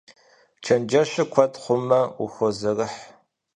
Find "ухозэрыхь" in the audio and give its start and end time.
2.23-3.01